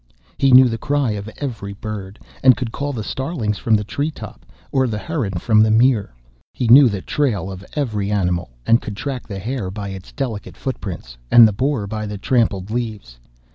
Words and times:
He 0.39 0.49
knew 0.51 0.67
the 0.67 0.79
cry 0.79 1.11
of 1.11 1.29
every 1.37 1.73
bird, 1.73 2.17
and 2.41 2.57
could 2.57 2.71
call 2.71 2.91
the 2.91 3.03
starlings 3.03 3.59
from 3.59 3.75
the 3.75 3.83
tree 3.83 4.09
top, 4.09 4.47
or 4.71 4.87
the 4.87 4.97
heron 4.97 5.33
from 5.33 5.61
the 5.61 5.69
mere. 5.69 6.15
He 6.55 6.67
knew 6.67 6.89
the 6.89 7.03
trail 7.03 7.51
of 7.51 7.63
every 7.75 8.09
animal, 8.09 8.49
and 8.65 8.81
could 8.81 8.97
track 8.97 9.27
the 9.27 9.37
hare 9.37 9.69
by 9.69 9.89
its 9.89 10.11
delicate 10.11 10.57
footprints, 10.57 11.17
and 11.29 11.47
the 11.47 11.53
boar 11.53 11.85
by 11.85 12.07
the 12.07 12.17
trampled 12.17 12.71
leaves. 12.71 13.19